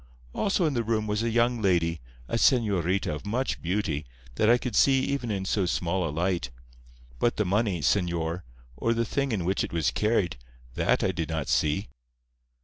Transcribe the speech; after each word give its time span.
Also 0.33 0.65
in 0.65 0.73
the 0.73 0.83
room 0.83 1.05
was 1.05 1.21
a 1.21 1.29
young 1.29 1.61
lady—a 1.61 2.35
señorita 2.35 3.13
of 3.13 3.23
much 3.23 3.61
beauty—that 3.61 4.49
I 4.49 4.57
could 4.57 4.75
see 4.75 4.99
even 5.01 5.29
in 5.29 5.45
so 5.45 5.67
small 5.67 6.09
a 6.09 6.09
light. 6.09 6.49
But 7.19 7.37
the 7.37 7.45
money, 7.45 7.81
señor, 7.81 8.41
or 8.75 8.95
the 8.95 9.05
thing 9.05 9.31
in 9.31 9.45
which 9.45 9.63
it 9.63 9.71
was 9.71 9.91
carried—that 9.91 11.03
I 11.03 11.11
did 11.11 11.29
not 11.29 11.49
see." 11.49 11.87